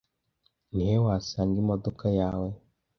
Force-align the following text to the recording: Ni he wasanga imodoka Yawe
Ni 0.73 0.83
he 0.91 0.95
wasanga 1.05 1.55
imodoka 1.63 2.05
Yawe 2.19 2.49